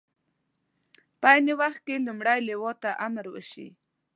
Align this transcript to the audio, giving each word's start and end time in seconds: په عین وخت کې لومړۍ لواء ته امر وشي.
په 1.19 1.27
عین 1.33 1.47
وخت 1.61 1.79
کې 1.87 2.03
لومړۍ 2.07 2.39
لواء 2.49 2.75
ته 2.83 2.89
امر 3.05 3.25
وشي. 3.31 3.67